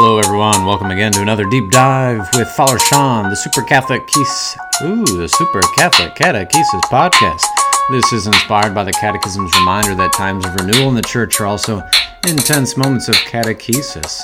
[0.00, 0.64] Hello, everyone.
[0.64, 4.56] Welcome again to another deep dive with Father Sean, the Super Catholic Keys.
[4.84, 7.42] Ooh, the Super Catholic Catechesis podcast.
[7.90, 11.46] This is inspired by the Catechism's reminder that times of renewal in the Church are
[11.46, 11.82] also
[12.28, 14.22] intense moments of catechesis.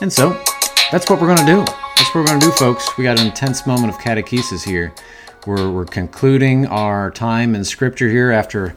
[0.00, 0.30] And so,
[0.90, 1.64] that's what we're going to do.
[1.96, 2.98] That's what we're going to do, folks.
[2.98, 4.92] We got an intense moment of catechesis here.
[5.46, 8.76] We're, we're concluding our time in Scripture here after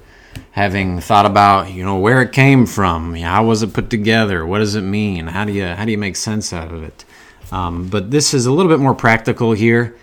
[0.55, 4.59] having thought about you know where it came from how was it put together what
[4.59, 7.03] does it mean how do you how do you make sense out of it?
[7.51, 9.95] Um, but this is a little bit more practical here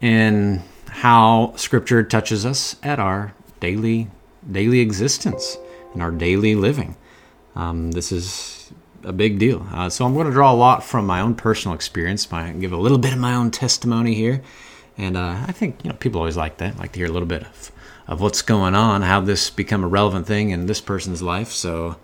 [0.00, 4.08] in how scripture touches us at our daily
[4.50, 5.58] daily existence
[5.92, 6.96] and our daily living.
[7.54, 8.72] Um, this is
[9.04, 9.66] a big deal.
[9.70, 12.30] Uh, so i'm going to draw a lot from my own personal experience.
[12.30, 14.42] My give a little bit of my own testimony here
[15.00, 17.28] and uh, i think you know people always like that like to hear a little
[17.28, 17.72] bit of
[18.10, 21.52] of what's going on, how this become a relevant thing in this person's life.
[21.52, 21.96] So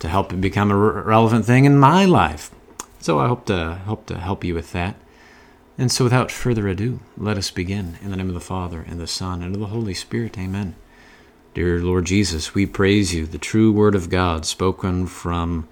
[0.00, 2.50] to help it become a re- relevant thing in my life.
[2.98, 4.96] So I hope to hope to help you with that.
[5.78, 9.00] And so without further ado, let us begin in the name of the Father and
[9.00, 10.36] the Son and of the Holy Spirit.
[10.36, 10.74] Amen.
[11.54, 15.68] Dear Lord Jesus, we praise you, the true word of God spoken from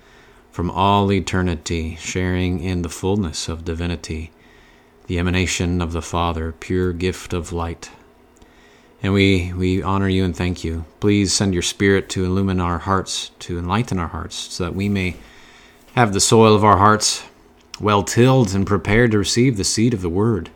[0.52, 4.30] from all eternity, sharing in the fullness of divinity,
[5.06, 7.90] the emanation of the Father, pure gift of light
[9.02, 10.84] and we, we honor you and thank you.
[11.00, 14.88] Please send your Spirit to illumine our hearts, to enlighten our hearts, so that we
[14.88, 15.16] may
[15.94, 17.24] have the soil of our hearts
[17.80, 20.50] well tilled and prepared to receive the seed of the Word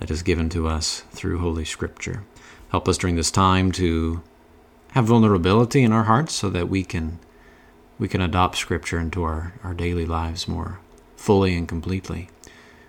[0.00, 2.24] that is given to us through Holy Scripture.
[2.70, 4.22] Help us during this time to
[4.92, 7.18] have vulnerability in our hearts so that we can
[7.96, 10.80] we can adopt Scripture into our, our daily lives more
[11.16, 12.28] fully and completely.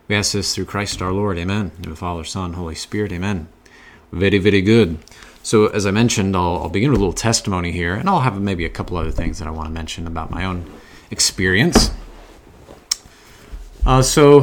[0.08, 1.38] We ask this through Christ our Lord.
[1.38, 1.72] Amen.
[1.80, 3.12] The Father, Son, Holy Spirit.
[3.12, 3.48] Amen.
[4.12, 5.00] Very, very good.
[5.42, 8.40] So, as I mentioned, I'll, I'll, begin with a little testimony here, and I'll have
[8.40, 10.72] maybe a couple other things that I want to mention about my own
[11.10, 11.92] experience.
[13.86, 14.42] Uh, so,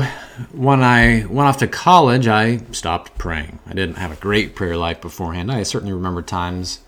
[0.52, 3.60] when I went off to college, I stopped praying.
[3.66, 5.50] I didn't have a great prayer life beforehand.
[5.50, 6.80] I certainly remember times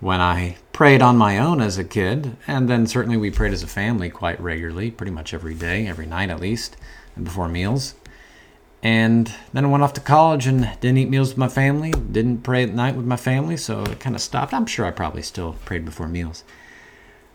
[0.00, 3.64] when I prayed on my own as a kid, and then certainly we prayed as
[3.64, 6.82] a family quite regularly, pretty much every day, every night at least, and
[7.22, 7.94] before meals.
[8.82, 12.42] And then I went off to college and didn't eat meals with my family, didn't
[12.42, 14.54] pray at night with my family, so it kind of stopped.
[14.54, 16.44] I'm sure I probably still prayed before meals.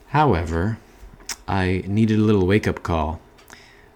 [0.08, 0.78] However,
[1.48, 3.20] I needed a little wake up call.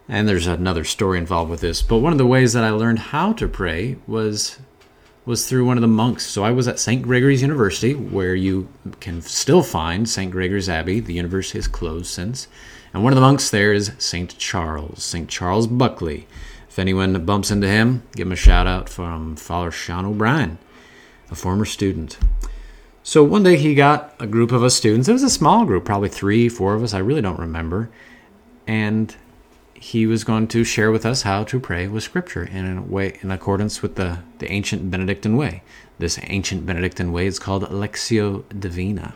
[0.09, 2.99] And there's another story involved with this, but one of the ways that I learned
[2.99, 4.57] how to pray was
[5.25, 6.25] was through one of the monks.
[6.25, 7.01] So I was at St.
[7.01, 8.69] Gregory's University, where you
[9.01, 10.31] can still find St.
[10.31, 11.01] Gregory's Abbey.
[11.01, 12.47] The university has closed since.
[12.97, 14.35] And one of the monks there is St.
[14.39, 15.29] Charles, St.
[15.29, 16.25] Charles Buckley.
[16.67, 20.57] If anyone bumps into him, give him a shout out from Father Sean O'Brien,
[21.29, 22.17] a former student.
[23.03, 25.07] So one day he got a group of us students.
[25.07, 26.95] It was a small group, probably three, four of us.
[26.95, 27.91] I really don't remember.
[28.65, 29.15] And
[29.75, 33.19] he was going to share with us how to pray with Scripture in a way
[33.21, 35.61] in accordance with the, the ancient Benedictine way.
[35.99, 39.13] This ancient Benedictine way is called Lectio Divina.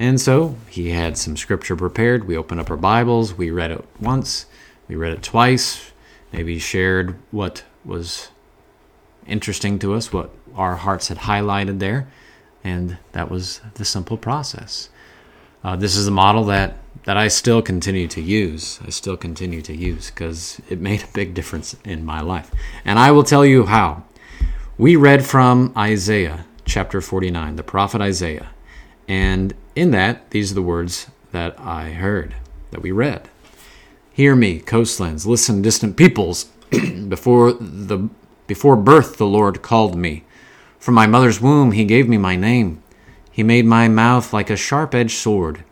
[0.00, 2.26] And so he had some Scripture prepared.
[2.26, 3.34] We opened up our Bibles.
[3.34, 4.46] We read it once.
[4.88, 5.90] We read it twice
[6.32, 8.28] maybe shared what was
[9.26, 12.08] interesting to us, what our hearts had highlighted there,
[12.62, 14.88] and that was the simple process.
[15.62, 18.80] Uh, this is a model that, that I still continue to use.
[18.84, 22.50] I still continue to use because it made a big difference in my life.
[22.84, 24.04] And I will tell you how.
[24.78, 28.50] We read from Isaiah chapter 49, the prophet Isaiah.
[29.10, 32.36] And in that, these are the words that I heard,
[32.70, 33.28] that we read.
[34.12, 36.44] Hear me, coastlands, listen, distant peoples.
[37.08, 38.08] before the
[38.46, 40.22] before birth the Lord called me.
[40.78, 42.84] From my mother's womb he gave me my name.
[43.32, 45.64] He made my mouth like a sharp-edged sword,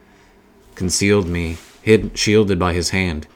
[0.74, 3.28] concealed me, hid, shielded by his hand.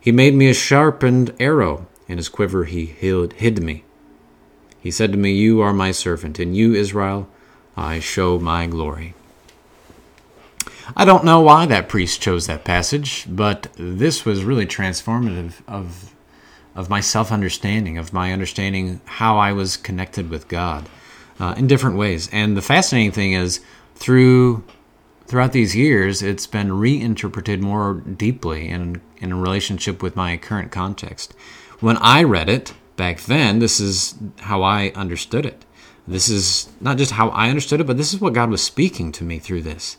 [0.00, 3.84] He made me a sharpened arrow, in his quiver he hid, hid me.
[4.80, 7.28] He said to me, You are my servant, and you, Israel,
[7.76, 9.14] I show my glory.
[10.94, 16.14] I don't know why that priest chose that passage, but this was really transformative of
[16.74, 20.88] of my self understanding, of my understanding how I was connected with God
[21.38, 22.28] uh, in different ways.
[22.32, 23.60] And the fascinating thing is,
[23.94, 24.64] through
[25.26, 30.70] throughout these years, it's been reinterpreted more deeply in in a relationship with my current
[30.70, 31.34] context.
[31.80, 35.64] When I read it back then, this is how I understood it.
[36.06, 39.12] This is not just how I understood it, but this is what God was speaking
[39.12, 39.96] to me through this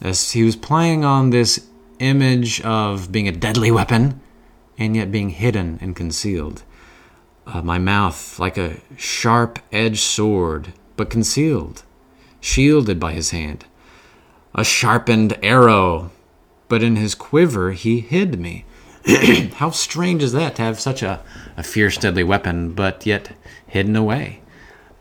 [0.00, 1.66] as he was playing on this
[1.98, 4.20] image of being a deadly weapon
[4.78, 6.62] and yet being hidden and concealed.
[7.46, 11.82] Uh, my mouth like a sharp edged sword, but concealed,
[12.40, 13.64] shielded by his hand.
[14.54, 16.10] A sharpened arrow,
[16.68, 18.64] but in his quiver he hid me.
[19.56, 21.22] How strange is that to have such a,
[21.56, 23.36] a fierce, deadly weapon, but yet
[23.66, 24.40] hidden away?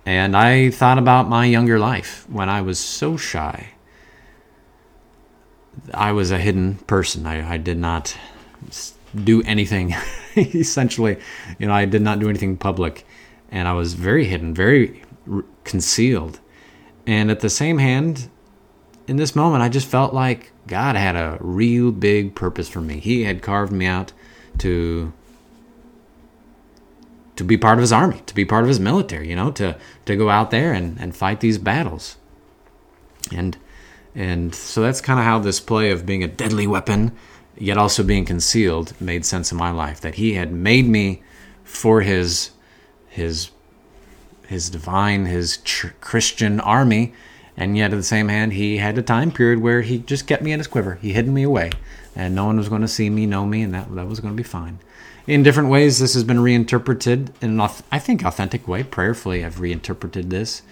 [0.06, 3.70] And I thought about my younger life when I was so shy.
[5.94, 7.26] I was a hidden person.
[7.26, 8.18] I, I did not
[9.16, 9.96] do anything,
[10.36, 11.18] essentially.
[11.60, 13.06] You know, I did not do anything public.
[13.52, 16.40] And I was very hidden, very r- concealed.
[17.06, 18.30] And at the same hand,
[19.08, 23.00] in this moment, I just felt like God had a real big purpose for me.
[23.00, 24.14] He had carved me out
[24.60, 25.12] to
[27.36, 29.76] to be part of his army, to be part of his military, you know, to
[30.06, 32.18] to go out there and, and fight these battles.
[33.32, 33.58] And
[34.16, 37.12] and so that's kind of how this play of being a deadly weapon,
[37.58, 40.02] yet also being concealed, made sense in my life.
[40.02, 41.24] That he had made me
[41.64, 42.52] for his
[43.08, 43.50] his
[44.48, 47.14] his divine, his tr- Christian army,
[47.58, 50.44] and yet at the same hand, he had a time period where he just kept
[50.44, 50.96] me in his quiver.
[50.96, 51.72] He hid me away,
[52.16, 54.34] and no one was going to see me, know me, and that that was going
[54.34, 54.80] to be fine.
[55.26, 58.84] In different ways, this has been reinterpreted in an, I think, authentic way.
[58.84, 60.64] Prayerfully, I've reinterpreted this,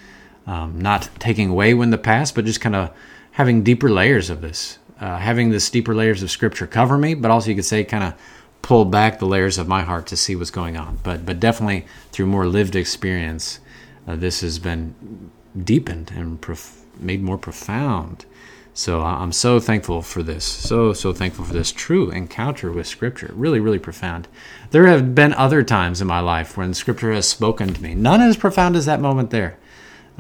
[0.46, 2.92] um, not taking away when the past, but just kind of
[3.32, 7.32] having deeper layers of this, uh, having this deeper layers of Scripture cover me, but
[7.32, 8.14] also you could say kind of
[8.62, 11.00] pull back the layers of my heart to see what's going on.
[11.04, 13.60] But but definitely through more lived experience,
[14.08, 15.32] uh, this has been
[15.64, 18.26] deepened and prof- made more profound.
[18.74, 20.46] So I'm so thankful for this.
[20.46, 23.32] So, so thankful for this true encounter with Scripture.
[23.36, 24.30] Really, really profound.
[24.70, 27.96] There have been other times in my life when Scripture has spoken to me.
[27.96, 29.58] None as profound as that moment there.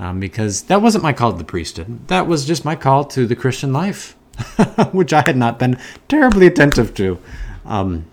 [0.01, 2.07] Um, because that wasn't my call to the priesthood.
[2.07, 4.17] That was just my call to the Christian life,
[4.91, 5.77] which I had not been
[6.07, 7.19] terribly attentive to.
[7.65, 8.07] Um,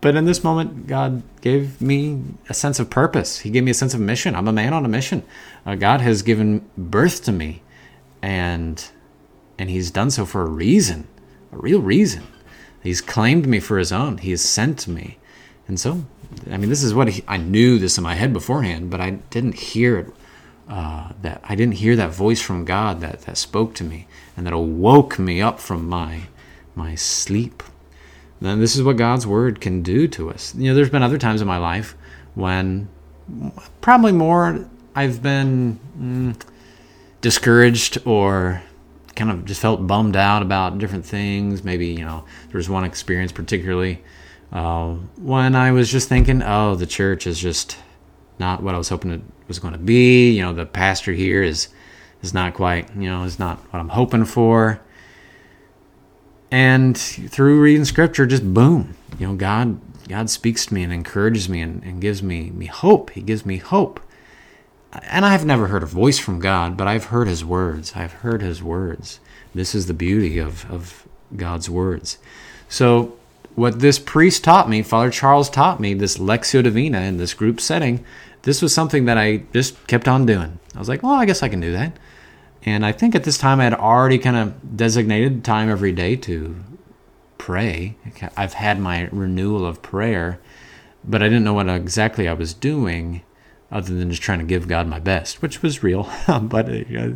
[0.00, 3.38] but in this moment, God gave me a sense of purpose.
[3.38, 4.34] He gave me a sense of mission.
[4.34, 5.22] I'm a man on a mission.
[5.64, 7.62] Uh, God has given birth to me,
[8.20, 8.84] and
[9.56, 11.06] and He's done so for a reason,
[11.52, 12.24] a real reason.
[12.82, 14.18] He's claimed me for His own.
[14.18, 15.18] He has sent me,
[15.68, 16.04] and so,
[16.50, 19.10] I mean, this is what he, I knew this in my head beforehand, but I
[19.10, 20.06] didn't hear it.
[20.70, 24.06] Uh, that I didn't hear that voice from God that that spoke to me
[24.36, 26.28] and that awoke me up from my
[26.76, 27.64] my sleep
[28.40, 30.54] then this is what God's word can do to us.
[30.54, 31.94] You know, there's been other times in my life
[32.34, 32.88] when
[33.80, 36.40] probably more I've been mm,
[37.20, 38.62] discouraged or
[39.14, 41.62] kind of just felt bummed out about different things.
[41.62, 44.02] Maybe, you know, there was one experience particularly
[44.52, 47.76] uh, when I was just thinking, oh, the church is just
[48.40, 50.32] not what I was hoping it was going to be.
[50.32, 51.68] You know, the pastor here is
[52.22, 54.80] is not quite, you know, is not what I'm hoping for.
[56.50, 59.78] And through reading scripture just boom you know god
[60.08, 63.10] god speaks to me and encourages me and, and gives me me hope.
[63.10, 64.00] He gives me hope.
[65.04, 67.92] And i've never heard a voice from god but i've heard his words.
[67.94, 69.20] I've heard his words.
[69.54, 72.18] This is the beauty of of god's words.
[72.68, 73.16] So
[73.54, 77.60] what this priest taught me father charles taught me this lectio divina in this group
[77.60, 78.04] setting
[78.42, 81.42] this was something that i just kept on doing i was like well i guess
[81.42, 81.96] i can do that
[82.62, 86.16] and I think at this time I had already kind of designated time every day
[86.16, 86.62] to
[87.38, 87.96] pray.
[88.36, 90.38] I've had my renewal of prayer,
[91.04, 93.22] but I didn't know what exactly I was doing
[93.72, 96.10] other than just trying to give God my best, which was real.
[96.26, 97.12] but uh,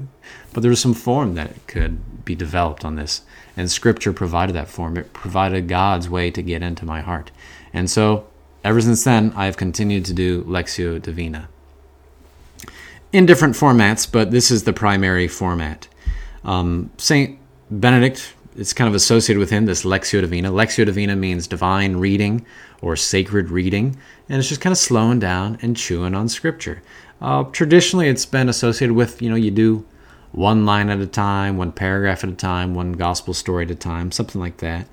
[0.53, 3.23] but there was some form that could be developed on this,
[3.56, 4.96] and Scripture provided that form.
[4.96, 7.32] It provided God's way to get into my heart,
[7.72, 8.27] and so
[8.65, 11.49] ever since then I've continued to do Lectio Divina
[13.13, 15.87] in different formats, but this is the primary format.
[16.43, 17.39] Um, Saint
[17.71, 20.51] Benedict is kind of associated with him, this Lectio Divina.
[20.51, 22.44] Lectio Divina means divine reading
[22.81, 23.97] or sacred reading,
[24.29, 26.83] and it's just kind of slowing down and chewing on Scripture.
[27.21, 29.87] Uh, traditionally, it's been associated with, you know, you do
[30.33, 33.75] one line at a time, one paragraph at a time, one gospel story at a
[33.77, 34.87] time, something like that.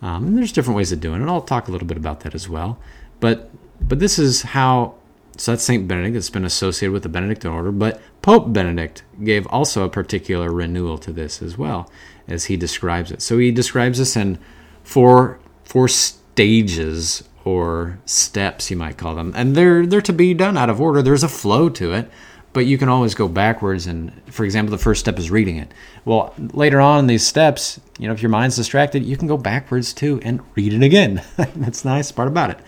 [0.00, 1.28] Um, and there's different ways of doing it.
[1.28, 2.78] I'll talk a little bit about that as well.
[3.20, 4.94] But but this is how
[5.38, 5.86] so that's St.
[5.86, 6.16] Benedict.
[6.16, 10.98] It's been associated with the Benedictine order, but Pope Benedict gave also a particular renewal
[10.98, 11.88] to this as well,
[12.26, 13.22] as he describes it.
[13.22, 14.38] So he describes this in
[14.82, 20.56] four four stages or steps, you might call them, and they're they're to be done
[20.56, 21.02] out of order.
[21.02, 22.10] There's a flow to it,
[22.52, 23.86] but you can always go backwards.
[23.86, 25.72] And for example, the first step is reading it.
[26.04, 29.36] Well, later on in these steps, you know, if your mind's distracted, you can go
[29.36, 31.22] backwards too and read it again.
[31.36, 32.58] That's the nice part about it.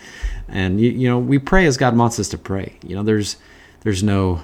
[0.50, 2.78] And you, you know, we pray as God wants us to pray.
[2.82, 3.36] You know, there's
[3.82, 4.42] there's no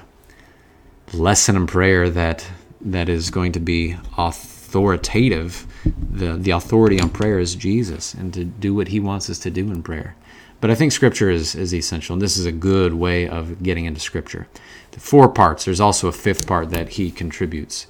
[1.13, 2.47] lesson in prayer that
[2.81, 5.67] that is going to be authoritative.
[5.85, 9.51] The the authority on prayer is Jesus and to do what he wants us to
[9.51, 10.17] do in prayer.
[10.61, 13.85] But I think scripture is, is essential, and this is a good way of getting
[13.85, 14.49] into scripture.
[14.93, 17.89] The four parts, there's also a fifth part that he contributes.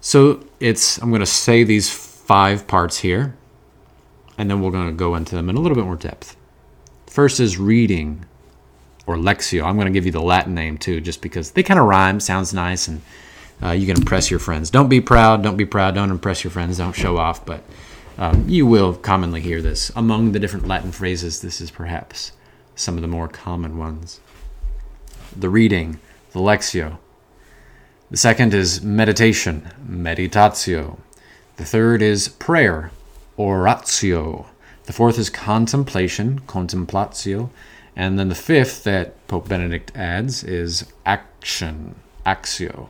[0.00, 3.34] So it's I'm going to say these five parts here
[4.38, 6.36] and then we're going to go into them in a little bit more depth.
[7.12, 8.24] First is reading
[9.06, 9.64] or Lectio.
[9.64, 12.20] I'm going to give you the Latin name too, just because they kind of rhyme,
[12.20, 13.02] sounds nice, and
[13.62, 14.70] uh, you can impress your friends.
[14.70, 17.62] Don't be proud, don't be proud, don't impress your friends, don't show off, but
[18.16, 19.92] um, you will commonly hear this.
[19.94, 22.32] Among the different Latin phrases, this is perhaps
[22.76, 24.18] some of the more common ones.
[25.36, 26.00] The reading,
[26.30, 26.96] the Lectio.
[28.10, 30.98] The second is meditation, meditatio.
[31.56, 32.90] The third is prayer,
[33.36, 34.46] oratio.
[34.84, 37.50] The fourth is contemplation, contemplatio.
[37.94, 42.88] And then the fifth that Pope Benedict adds is action, actio.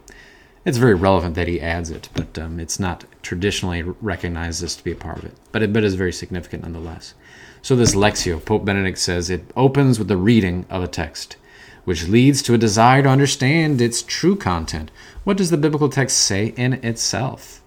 [0.65, 4.85] It's very relevant that he adds it, but um, it's not traditionally recognized as to
[4.85, 5.35] be a part of it.
[5.51, 7.15] But it but is very significant nonetheless.
[7.63, 11.37] So this Lectio, Pope Benedict says, it opens with the reading of a text,
[11.85, 14.93] which leads to a desire to understand its true content.
[15.25, 17.61] What does the biblical text say in itself?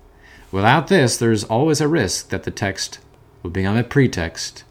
[0.52, 3.00] Without this, there is always a risk that the text
[3.46, 4.64] will become a pretext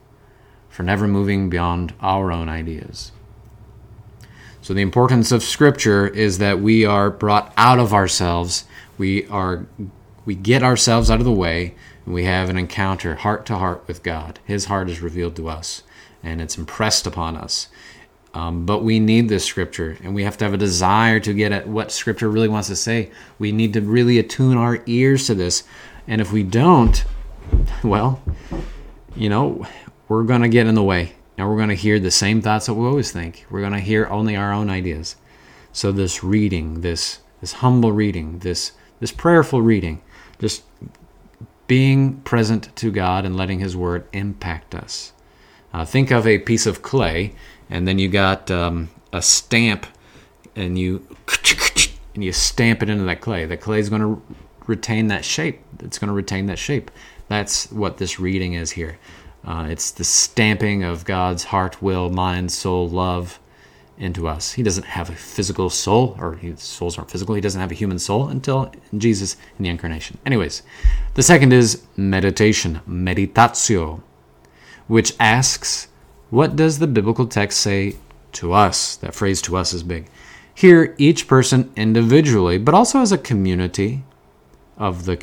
[0.68, 3.12] for never moving beyond our own ideas.
[4.60, 8.64] So, the importance of Scripture is that we are brought out of ourselves.
[8.98, 9.66] We are
[10.26, 13.86] we get ourselves out of the way and we have an encounter heart to heart
[13.86, 14.40] with God.
[14.44, 15.82] His heart is revealed to us
[16.24, 17.68] and it's impressed upon us.
[18.32, 21.52] Um, but we need this scripture and we have to have a desire to get
[21.52, 23.12] at what scripture really wants to say.
[23.38, 25.62] We need to really attune our ears to this.
[26.08, 27.04] And if we don't,
[27.85, 28.23] well,
[29.16, 29.66] you know,
[30.09, 32.66] we're going to get in the way Now we're going to hear the same thoughts
[32.66, 33.47] that we always think.
[33.50, 35.16] We're going to hear only our own ideas.
[35.73, 40.02] So this reading, this this humble reading, this this prayerful reading,
[40.38, 40.62] just
[41.66, 45.12] being present to God and letting His Word impact us.
[45.73, 47.35] Uh, think of a piece of clay,
[47.68, 49.87] and then you got um, a stamp,
[50.54, 51.06] and you
[52.14, 53.44] and you stamp it into that clay.
[53.44, 54.23] The clay is going to
[54.66, 55.61] retain that shape.
[55.80, 56.90] It's going to retain that shape.
[57.28, 58.98] That's what this reading is here.
[59.44, 63.38] Uh, it's the stamping of God's heart, will, mind, soul, love
[63.98, 64.52] into us.
[64.52, 67.34] He doesn't have a physical soul, or his souls aren't physical.
[67.34, 70.18] He doesn't have a human soul until Jesus in the incarnation.
[70.26, 70.62] Anyways,
[71.14, 74.02] the second is meditation, meditatio,
[74.88, 75.88] which asks,
[76.30, 77.96] what does the biblical text say
[78.32, 78.96] to us?
[78.96, 80.08] That phrase to us is big.
[80.54, 84.04] Here, each person individually, but also as a community
[84.76, 85.16] of the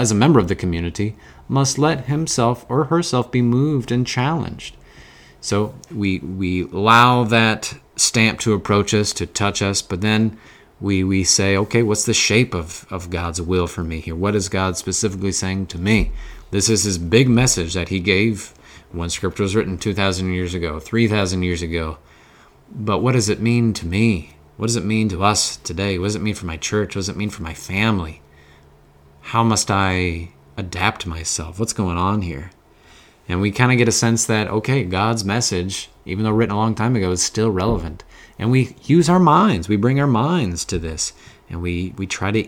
[0.00, 1.16] as a member of the community,
[1.48, 4.76] must let himself or herself be moved and challenged.
[5.40, 10.38] So we we allow that stamp to approach us, to touch us, but then
[10.80, 14.16] we we say, okay, what's the shape of, of God's will for me here?
[14.16, 16.12] What is God specifically saying to me?
[16.50, 18.54] This is his big message that he gave
[18.92, 21.98] when scripture was written 2,000 years ago, 3,000 years ago.
[22.70, 24.36] But what does it mean to me?
[24.56, 25.98] What does it mean to us today?
[25.98, 26.94] What does it mean for my church?
[26.94, 28.22] What does it mean for my family?
[29.28, 30.28] How must I
[30.58, 31.58] adapt myself?
[31.58, 32.50] What's going on here?
[33.26, 36.58] And we kind of get a sense that, okay, God's message, even though written a
[36.58, 38.04] long time ago, is still relevant.
[38.38, 41.14] And we use our minds, we bring our minds to this,
[41.48, 42.46] and we, we try to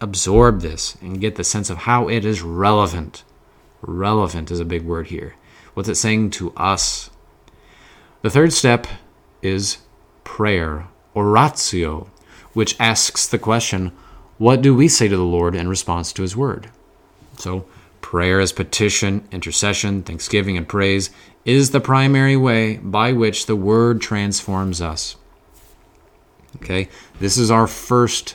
[0.00, 3.22] absorb this and get the sense of how it is relevant.
[3.80, 5.36] Relevant is a big word here.
[5.74, 7.10] What's it saying to us?
[8.22, 8.88] The third step
[9.40, 9.78] is
[10.24, 12.10] prayer, oratio,
[12.54, 13.92] which asks the question,
[14.42, 16.68] what do we say to the Lord in response to his word?
[17.38, 17.64] So,
[18.00, 21.10] prayer as petition, intercession, thanksgiving, and praise
[21.44, 25.14] is the primary way by which the word transforms us.
[26.56, 26.88] Okay?
[27.20, 28.34] This is our first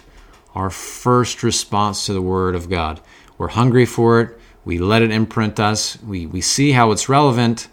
[0.56, 3.02] our first response to the word of God.
[3.38, 4.40] We're hungry for it.
[4.64, 6.02] We let it imprint us.
[6.02, 7.68] We we see how it's relevant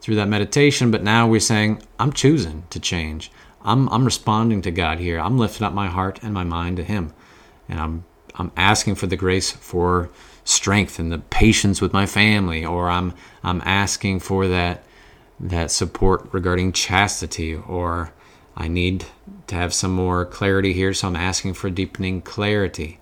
[0.00, 3.30] through that meditation, but now we're saying, I'm choosing to change.
[3.60, 5.20] I'm I'm responding to God here.
[5.20, 7.12] I'm lifting up my heart and my mind to him.
[7.72, 10.10] And I'm I'm asking for the grace for
[10.44, 14.84] strength and the patience with my family, or I'm I'm asking for that
[15.40, 18.12] that support regarding chastity, or
[18.54, 19.06] I need
[19.46, 23.00] to have some more clarity here, so I'm asking for deepening clarity.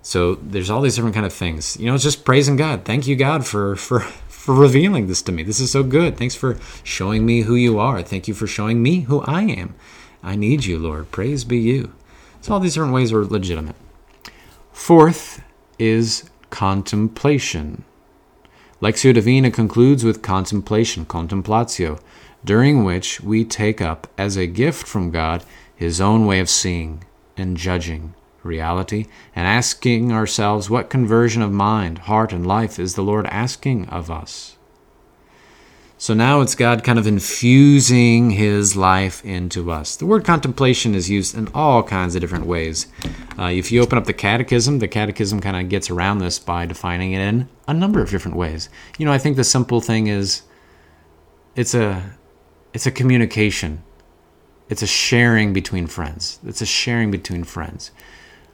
[0.00, 1.76] So there's all these different kind of things.
[1.78, 2.86] You know, it's just praising God.
[2.86, 5.42] Thank you, God, for for for revealing this to me.
[5.42, 6.16] This is so good.
[6.16, 8.02] Thanks for showing me who you are.
[8.02, 9.74] Thank you for showing me who I am.
[10.22, 11.10] I need you, Lord.
[11.10, 11.92] Praise be you.
[12.44, 13.74] So all these different ways are legitimate.
[14.70, 15.42] Fourth
[15.78, 17.84] is contemplation.
[18.82, 22.02] Lectio Divina concludes with contemplation, contemplatio,
[22.44, 25.42] during which we take up as a gift from God
[25.74, 32.00] his own way of seeing and judging reality and asking ourselves what conversion of mind,
[32.00, 34.53] heart, and life is the Lord asking of us.
[36.04, 39.96] So now it's God kind of infusing his life into us.
[39.96, 42.88] The word contemplation is used in all kinds of different ways.
[43.38, 46.66] Uh, if you open up the catechism, the catechism kind of gets around this by
[46.66, 48.68] defining it in a number of different ways.
[48.98, 50.42] You know, I think the simple thing is
[51.56, 52.02] it's a
[52.74, 53.82] it's a communication.
[54.68, 56.38] It's a sharing between friends.
[56.44, 57.92] It's a sharing between friends.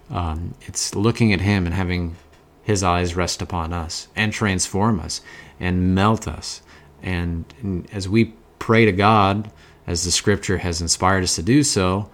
[0.09, 2.15] Um, it's looking at him and having
[2.63, 5.21] his eyes rest upon us and transform us
[5.59, 6.63] and melt us
[7.03, 9.51] and, and as we pray to God,
[9.87, 12.11] as the scripture has inspired us to do so,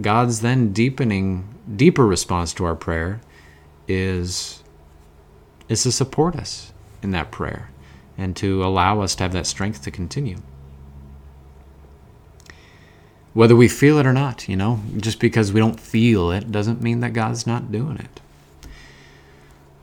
[0.00, 3.20] God's then deepening, deeper response to our prayer
[3.88, 4.62] is,
[5.68, 6.72] is to support us
[7.02, 7.70] in that prayer
[8.16, 10.38] and to allow us to have that strength to continue.
[13.32, 16.80] Whether we feel it or not, you know, just because we don't feel it doesn't
[16.80, 18.20] mean that God's not doing it.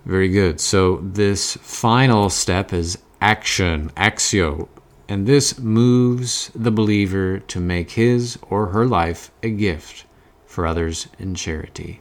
[0.06, 0.60] Very good.
[0.62, 4.68] So, this final step is action, actio,
[5.08, 10.06] and this moves the believer to make his or her life a gift
[10.46, 12.00] for others in charity.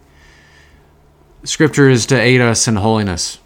[1.45, 3.39] Scripture is to aid us in holiness,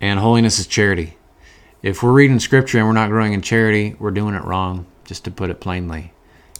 [0.00, 1.16] and holiness is charity.
[1.82, 5.24] If we're reading Scripture and we're not growing in charity, we're doing it wrong, just
[5.24, 6.12] to put it plainly.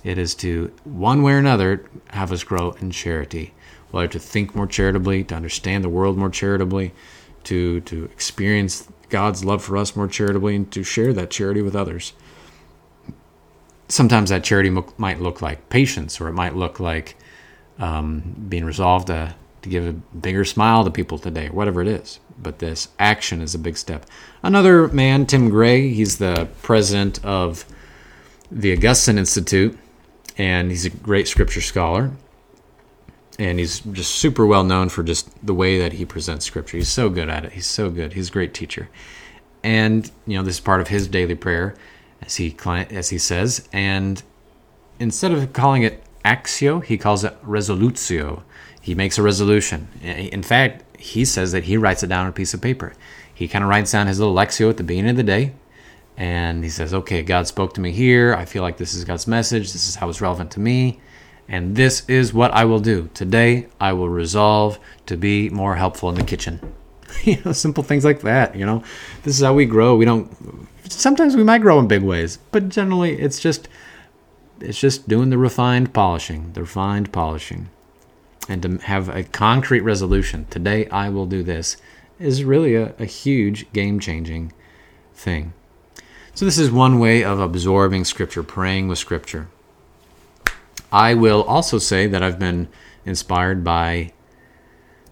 [0.03, 3.55] It is to, one way or another, have us grow in charity,
[3.91, 6.93] whether to think more charitably, to understand the world more charitably,
[7.45, 11.77] to, to experience God's love for us more charitably and to share that charity with
[11.77, 12.15] others.
[13.87, 17.17] Sometimes that charity might look like patience, or it might look like
[17.79, 22.19] um, being resolved to, to give a bigger smile to people today, whatever it is.
[22.43, 24.05] But this action is a big step.
[24.43, 27.65] Another man, Tim Gray, he's the president of
[28.51, 29.79] the Augustine Institute,
[30.37, 32.11] and he's a great scripture scholar
[33.39, 36.77] and he's just super well known for just the way that he presents scripture.
[36.77, 37.53] He's so good at it.
[37.53, 38.13] He's so good.
[38.13, 38.89] He's a great teacher.
[39.63, 41.75] And you know, this is part of his daily prayer,
[42.23, 43.69] as he as he says.
[43.73, 44.23] And
[44.99, 48.43] instead of calling it actio, he calls it resolutio.
[48.81, 49.89] He makes a resolution.
[50.03, 52.93] In fact, he says that he writes it down on a piece of paper.
[53.35, 55.55] He kind of writes down his little lectio at the beginning of the day,
[56.17, 58.35] and he says, "Okay, God spoke to me here.
[58.35, 59.73] I feel like this is God's message.
[59.73, 61.01] This is how it's relevant to me."
[61.49, 63.11] And this is what I will do.
[63.15, 66.75] Today, I will resolve to be more helpful in the kitchen.
[67.25, 68.57] you know, simple things like that.
[68.57, 68.83] You know,
[69.23, 69.97] this is how we grow.
[69.97, 70.31] We don't,
[70.89, 73.69] sometimes we might grow in big ways, but generally it's just,
[74.61, 77.69] it's just doing the refined polishing, the refined polishing.
[78.49, 81.77] And to have a concrete resolution, today I will do this,
[82.19, 84.53] is really a, a huge game changing
[85.15, 85.53] thing.
[86.35, 89.49] So, this is one way of absorbing Scripture, praying with Scripture.
[90.93, 92.69] I will also say that I've been
[93.05, 94.13] inspired by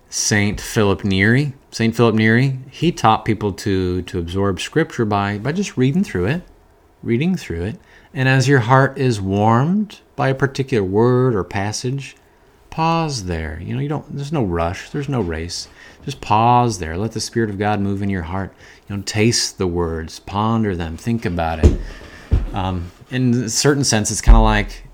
[0.09, 1.55] Saint Philip Neri.
[1.71, 6.27] Saint Philip Neri, he taught people to to absorb scripture by by just reading through
[6.27, 6.43] it,
[7.03, 7.79] reading through it.
[8.13, 12.15] And as your heart is warmed by a particular word or passage,
[12.69, 13.59] pause there.
[13.63, 15.69] You know, you don't there's no rush, there's no race.
[16.05, 16.99] Just pause there.
[16.99, 18.55] Let the spirit of God move in your heart.
[18.89, 21.81] You know, taste the words, ponder them, think about it.
[22.53, 24.85] Um, in a certain sense, it's kind of like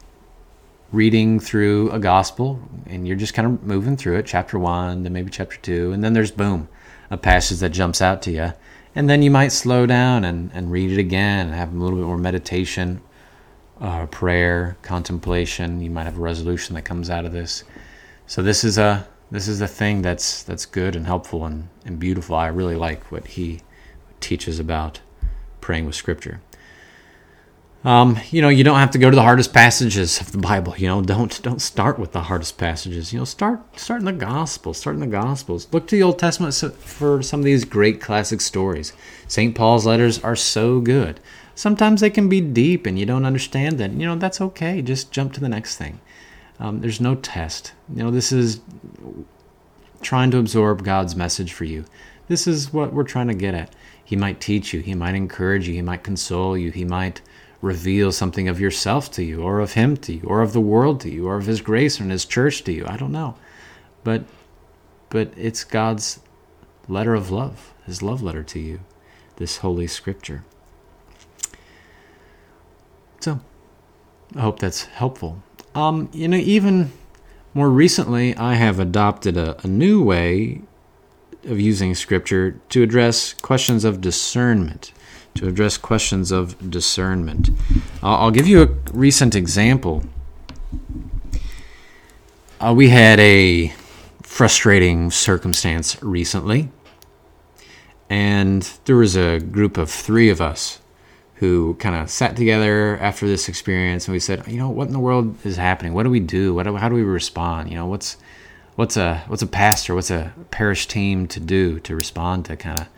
[0.93, 5.13] reading through a gospel and you're just kind of moving through it, chapter one, then
[5.13, 6.69] maybe chapter two, and then there's boom,
[7.11, 8.53] a passage that jumps out to you.
[8.95, 11.99] And then you might slow down and, and read it again and have a little
[11.99, 13.01] bit more meditation,
[13.81, 15.81] uh, prayer, contemplation.
[15.81, 17.65] You might have a resolution that comes out of this.
[18.27, 21.99] So this is a this is a thing that's that's good and helpful and, and
[21.99, 22.35] beautiful.
[22.35, 23.61] I really like what he
[24.21, 25.01] teaches about
[25.61, 26.41] praying with scripture.
[27.85, 30.75] Um, you know, you don't have to go to the hardest passages of the Bible.
[30.77, 33.13] You know, don't don't start with the hardest passages.
[33.13, 34.79] You know, start start in the Gospels.
[34.79, 35.69] Start in the Gospels.
[35.73, 38.93] Look to the Old Testament for some of these great classic stories.
[39.29, 39.55] St.
[39.55, 41.21] Paul's letters are so good.
[41.55, 43.93] Sometimes they can be deep, and you don't understand that.
[43.93, 44.83] You know, that's okay.
[44.83, 46.01] Just jump to the next thing.
[46.61, 47.73] Um, there's no test.
[47.95, 48.61] You know, this is
[50.03, 51.85] trying to absorb God's message for you.
[52.27, 53.75] This is what we're trying to get at.
[54.05, 54.81] He might teach you.
[54.81, 55.75] He might encourage you.
[55.75, 56.71] He might console you.
[56.71, 57.21] He might
[57.61, 61.01] reveal something of yourself to you, or of Him to you, or of the world
[61.01, 62.87] to you, or of His grace and His church to you.
[62.87, 63.35] I don't know.
[64.05, 64.25] But,
[65.11, 66.21] but it's God's
[66.87, 68.81] letter of love, His love letter to you,
[69.37, 70.45] this Holy Scripture.
[73.21, 73.41] So,
[74.37, 75.43] I hope that's helpful.
[75.75, 76.93] Um, you know, even
[77.55, 80.63] more recently, I have adopted a, a new way
[81.45, 84.93] of using Scripture to address questions of discernment
[85.39, 87.51] to address questions of discernment.
[88.03, 90.03] I'll give you a recent example.
[92.61, 93.73] Uh, we had a
[94.23, 96.71] frustrating circumstance recently,
[98.11, 100.81] and there was a group of three of us
[101.37, 104.93] who kind of sat together after this experience and we said, you know, what in
[104.93, 105.95] the world is happening?
[105.95, 106.53] What do we do?
[106.53, 107.71] What how do we respond?
[107.71, 108.17] You know, what's
[108.75, 112.81] what's a what's a pastor, what's a parish team to do to respond to kind
[112.81, 112.89] of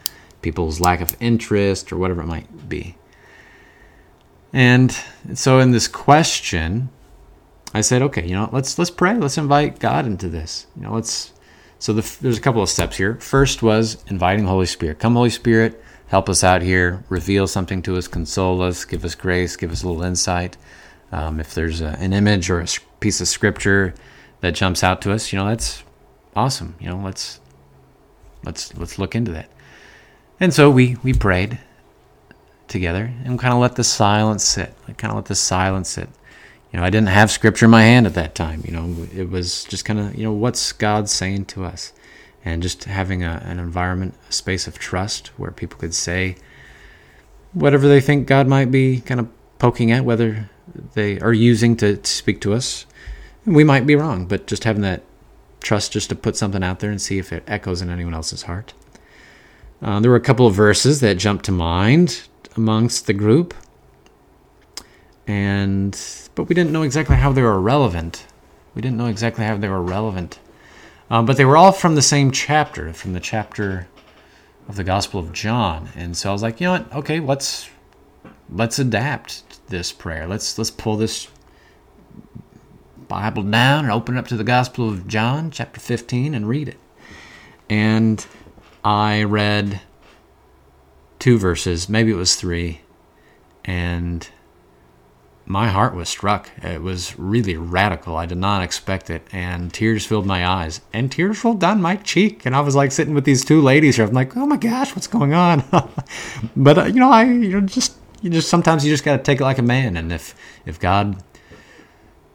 [0.43, 2.97] people's lack of interest or whatever it might be.
[4.53, 4.97] And
[5.35, 6.91] so in this question,
[7.73, 9.17] I said, okay, you know, let's let's pray.
[9.17, 10.67] Let's invite God into this.
[10.77, 11.33] You know, let's.
[11.79, 13.15] So the, there's a couple of steps here.
[13.17, 14.99] First was inviting the Holy Spirit.
[14.99, 17.05] Come, Holy Spirit, help us out here.
[17.09, 18.07] Reveal something to us.
[18.07, 18.85] Console us.
[18.85, 19.57] Give us grace.
[19.57, 20.57] Give us a little insight.
[21.13, 22.67] Um, if there's a, an image or a
[22.99, 23.95] piece of scripture
[24.41, 25.83] that jumps out to us, you know, that's
[26.37, 26.75] awesome.
[26.81, 27.41] You know, let's
[28.45, 29.49] let's let's look into that.
[30.41, 31.59] And so we we prayed
[32.67, 34.75] together and kind of let the silence sit.
[34.89, 36.09] I kind of let the silence sit.
[36.73, 38.63] You know, I didn't have scripture in my hand at that time.
[38.65, 41.93] You know, it was just kind of, you know, what's God saying to us?
[42.45, 46.37] And just having a, an environment, a space of trust where people could say
[47.53, 50.49] whatever they think God might be kind of poking at, whether
[50.95, 52.87] they are using to, to speak to us.
[53.45, 55.03] We might be wrong, but just having that
[55.61, 58.43] trust just to put something out there and see if it echoes in anyone else's
[58.43, 58.73] heart.
[59.83, 62.23] Uh, there were a couple of verses that jumped to mind
[62.57, 63.55] amongst the group,
[65.27, 65.99] and
[66.35, 68.27] but we didn't know exactly how they were relevant.
[68.75, 70.39] We didn't know exactly how they were relevant,
[71.09, 73.89] um, but they were all from the same chapter, from the chapter
[74.69, 75.89] of the Gospel of John.
[75.97, 76.93] And so I was like, you know what?
[76.93, 77.69] Okay, let's
[78.51, 80.27] let's adapt this prayer.
[80.27, 81.29] Let's let's pull this
[83.09, 86.69] Bible down and open it up to the Gospel of John, chapter 15, and read
[86.69, 86.79] it.
[87.69, 88.25] And
[88.85, 89.81] I read
[91.19, 92.81] two verses, maybe it was three,
[93.65, 94.27] and
[95.45, 96.51] my heart was struck.
[96.63, 98.17] It was really radical.
[98.17, 101.97] I did not expect it, and tears filled my eyes, and tears rolled down my
[101.97, 102.47] cheek.
[102.47, 104.07] And I was like sitting with these two ladies here.
[104.07, 105.65] I'm like, oh my gosh, what's going on?
[106.57, 109.23] but uh, you know, I you know just you just sometimes you just got to
[109.23, 111.23] take it like a man, and if if God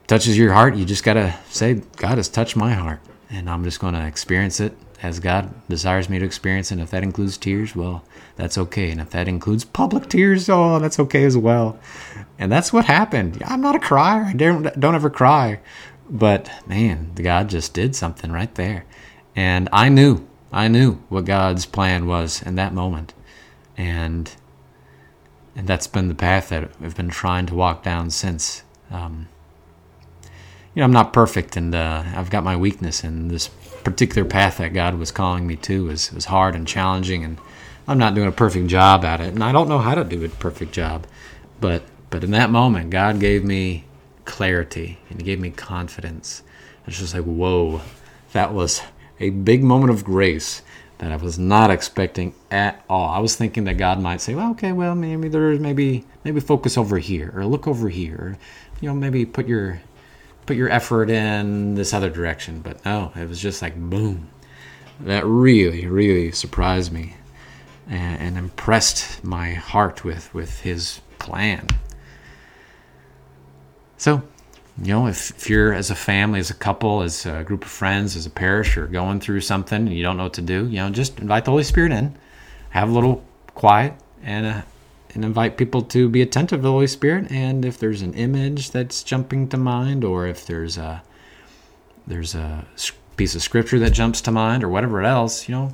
[0.07, 2.99] touches your heart, you just got to say, God has touched my heart,
[3.31, 6.71] and I'm just going to experience it as God desires me to experience.
[6.71, 8.03] And if that includes tears, well,
[8.35, 8.91] that's okay.
[8.91, 11.79] And if that includes public tears, oh, that's okay as well.
[12.39, 13.41] And that's what happened.
[13.45, 14.25] I'm not a crier.
[14.25, 15.59] I don't, don't ever cry.
[16.09, 18.85] But man, God just did something right there.
[19.35, 23.13] And I knew, I knew what God's plan was in that moment.
[23.77, 24.31] And
[25.55, 28.63] and that's been the path that I've been trying to walk down since.
[28.91, 29.27] Um,
[30.73, 33.49] you know, I'm not perfect, and uh, I've got my weakness, and this
[33.85, 37.37] particular path that God was calling me to was, was hard and challenging, and
[37.87, 40.25] I'm not doing a perfect job at it, and I don't know how to do
[40.25, 41.05] a perfect job.
[41.61, 43.85] But but in that moment, God gave me
[44.25, 46.43] clarity and He gave me confidence.
[46.85, 47.81] It's just like whoa,
[48.33, 48.81] that was
[49.19, 50.61] a big moment of grace
[50.97, 53.09] that I was not expecting at all.
[53.09, 56.77] I was thinking that God might say, "Well, okay, well, maybe there's maybe maybe focus
[56.77, 58.37] over here or look over here,
[58.81, 59.81] you know, maybe put your
[60.45, 62.61] put your effort in this other direction.
[62.61, 64.29] But no, it was just like boom.
[65.01, 67.15] That really, really surprised me
[67.87, 71.67] and, and impressed my heart with, with his plan.
[73.97, 74.21] So,
[74.81, 77.71] you know, if, if you're as a family, as a couple, as a group of
[77.71, 80.67] friends, as a parish, or going through something and you don't know what to do,
[80.67, 82.17] you know, just invite the Holy Spirit in,
[82.69, 84.63] have a little quiet, and
[85.15, 87.31] and invite people to be attentive to the Holy Spirit.
[87.31, 91.01] And if there's an image that's jumping to mind, or if there's a
[92.05, 92.65] there's a
[93.17, 95.73] piece of scripture that jumps to mind, or whatever else, you know,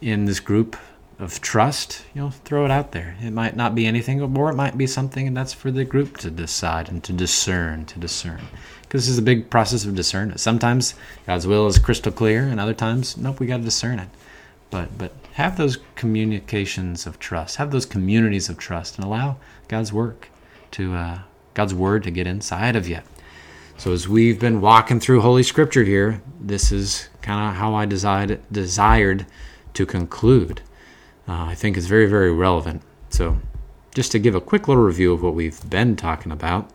[0.00, 0.76] in this group
[1.18, 3.14] of trust, you know, throw it out there.
[3.20, 6.16] It might not be anything, or it might be something, and that's for the group
[6.18, 8.40] to decide and to discern, to discern.
[8.82, 10.40] Because this is a big process of discernment.
[10.40, 10.94] Sometimes
[11.26, 14.08] God's will is crystal clear, and other times, nope, we got to discern it.
[14.70, 19.36] But but have those communications of trust, have those communities of trust, and allow
[19.68, 20.28] God's work
[20.72, 21.20] to uh,
[21.54, 23.00] God's word to get inside of you.
[23.78, 27.86] So as we've been walking through Holy Scripture here, this is kind of how I
[27.86, 29.24] desired desired
[29.72, 30.60] to conclude.
[31.26, 32.82] Uh, I think it's very very relevant.
[33.08, 33.38] So
[33.94, 36.70] just to give a quick little review of what we've been talking about.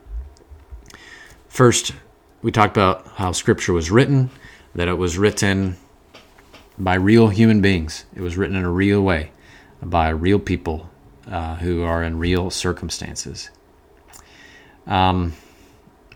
[1.47, 1.93] First,
[2.41, 4.31] we talked about how Scripture was written,
[4.73, 5.77] that it was written
[6.77, 8.05] by real human beings.
[8.15, 9.31] It was written in a real way
[9.81, 10.89] by real people
[11.27, 13.49] uh, who are in real circumstances.
[14.87, 15.33] Um,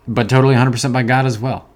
[0.06, 1.68] but totally 100% by God as well.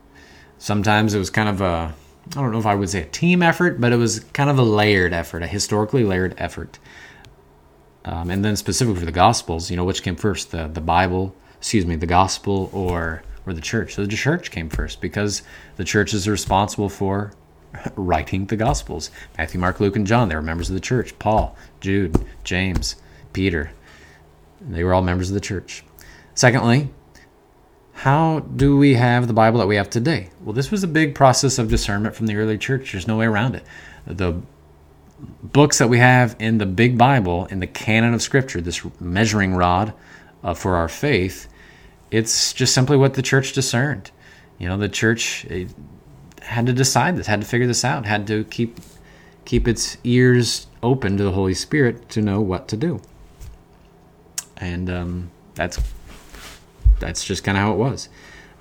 [0.58, 1.94] Sometimes it was kind of a,
[2.30, 4.58] I don't know if I would say a team effort, but it was kind of
[4.58, 6.78] a layered effort, a historically layered effort.
[8.04, 11.34] Um, and then specifically for the Gospels, you know, which came first, the, the Bible,
[11.56, 13.94] excuse me, the Gospel or or the church.
[13.94, 15.42] So the church came first because
[15.76, 17.32] the church is responsible for
[17.96, 19.10] writing the Gospels.
[19.38, 21.18] Matthew, Mark, Luke, and John, they were members of the church.
[21.18, 22.96] Paul, Jude, James,
[23.32, 23.72] Peter.
[24.60, 25.84] They were all members of the church.
[26.34, 26.90] Secondly,
[27.92, 30.30] how do we have the Bible that we have today?
[30.42, 32.92] Well, this was a big process of discernment from the early church.
[32.92, 33.64] There's no way around it.
[34.06, 34.40] The
[35.42, 39.54] books that we have in the big Bible, in the canon of Scripture, this measuring
[39.54, 39.94] rod
[40.42, 41.48] uh, for our faith,
[42.10, 44.10] it's just simply what the church discerned.
[44.58, 45.46] You know, the church
[46.44, 48.78] had to decide this, had to figure this out, had to keep
[49.44, 53.00] keep its ears open to the Holy Spirit to know what to do.
[54.56, 55.80] And um, that's
[57.00, 58.08] that's just kind of how it was.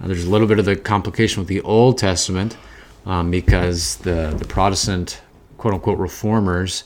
[0.01, 2.57] Uh, there's a little bit of the complication with the Old Testament
[3.05, 5.21] um, because the the Protestant
[5.57, 6.83] quote unquote reformers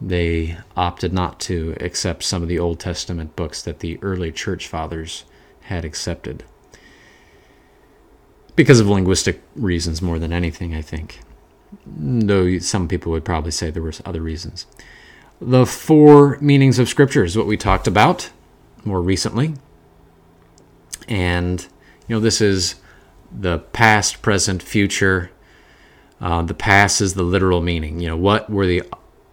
[0.00, 4.66] they opted not to accept some of the Old Testament books that the early church
[4.66, 5.24] fathers
[5.62, 6.42] had accepted
[8.56, 11.20] because of linguistic reasons more than anything, I think.
[11.86, 14.66] Though some people would probably say there were other reasons.
[15.40, 18.30] The four meanings of Scripture is what we talked about
[18.84, 19.54] more recently.
[21.08, 21.66] And,
[22.06, 22.76] you know, this is
[23.32, 25.30] the past, present, future.
[26.20, 28.00] Uh, the past is the literal meaning.
[28.00, 28.82] You know, what were the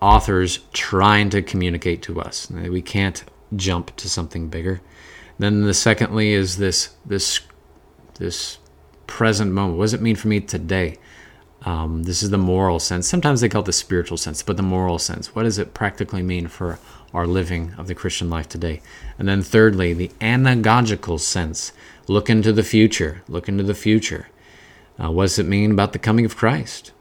[0.01, 2.49] authors trying to communicate to us?
[2.49, 3.23] We can't
[3.55, 4.81] jump to something bigger.
[5.39, 7.41] Then the secondly is this this
[8.15, 8.57] this
[9.07, 9.77] present moment.
[9.77, 10.97] What does it mean for me today?
[11.63, 13.07] Um, this is the moral sense.
[13.07, 15.33] Sometimes they call it the spiritual sense, but the moral sense.
[15.33, 16.79] What does it practically mean for
[17.13, 18.81] our living of the Christian life today?
[19.17, 21.71] And then, thirdly, the anagogical sense.
[22.07, 23.23] Look into the future.
[23.27, 24.29] Look into the future.
[25.01, 26.91] Uh, what does it mean about the coming of Christ?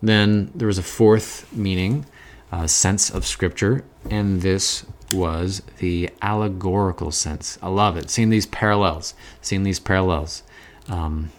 [0.00, 2.06] Then there was a fourth meaning,
[2.52, 7.58] uh, sense of Scripture, and this was the allegorical sense.
[7.62, 8.10] I love it.
[8.10, 10.42] Seeing these parallels, seeing these parallels.
[10.88, 11.30] Um,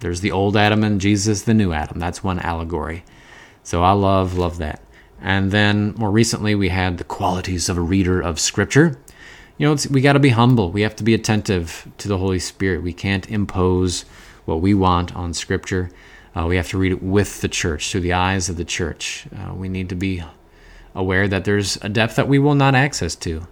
[0.00, 1.98] there's the old Adam and Jesus, the new Adam.
[1.98, 3.04] That's one allegory.
[3.62, 4.80] So I love, love that.
[5.20, 8.98] And then more recently, we had the qualities of a reader of Scripture.
[9.58, 10.72] You know, we got to be humble.
[10.72, 12.82] We have to be attentive to the Holy Spirit.
[12.82, 14.04] We can't impose
[14.44, 15.90] what we want on Scripture.
[16.34, 19.26] Uh, we have to read it with the church, through the eyes of the church.
[19.36, 20.24] Uh, we need to be
[20.94, 23.46] aware that there's a depth that we will not access to.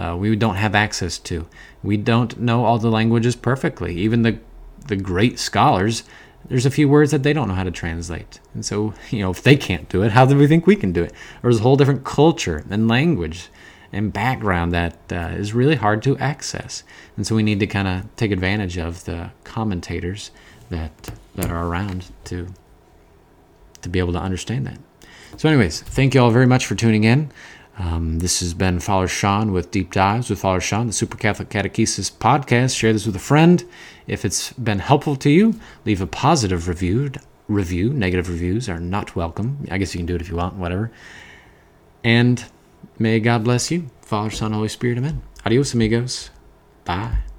[0.00, 1.46] Uh, we don't have access to.
[1.82, 3.96] We don't know all the languages perfectly.
[3.96, 4.38] Even the
[4.86, 6.04] the great scholars,
[6.48, 8.40] there's a few words that they don't know how to translate.
[8.54, 10.92] And so, you know, if they can't do it, how do we think we can
[10.92, 11.12] do it?
[11.42, 13.48] There's a whole different culture and language
[13.92, 16.82] and background that uh, is really hard to access.
[17.16, 20.30] And so we need to kind of take advantage of the commentators
[20.70, 22.48] that that are around to
[23.82, 24.78] to be able to understand that.
[25.36, 27.30] So, anyways, thank you all very much for tuning in.
[27.80, 31.48] Um, this has been Father Sean with Deep Dives with Father Sean, the Super Catholic
[31.48, 32.76] Catechesis podcast.
[32.76, 33.64] Share this with a friend.
[34.06, 37.12] If it's been helpful to you, leave a positive review.
[37.48, 37.90] Review.
[37.90, 39.66] Negative reviews are not welcome.
[39.70, 40.92] I guess you can do it if you want, whatever.
[42.04, 42.44] And
[42.98, 43.86] may God bless you.
[44.02, 44.98] Father, Son, Holy Spirit.
[44.98, 45.22] Amen.
[45.46, 46.28] Adios, amigos.
[46.84, 47.29] Bye.